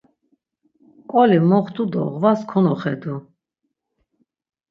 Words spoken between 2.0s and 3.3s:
ğvas konoxedu.